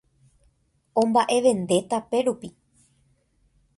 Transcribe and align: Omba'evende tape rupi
Omba'evende 1.01 1.77
tape 1.89 2.17
rupi 2.25 2.49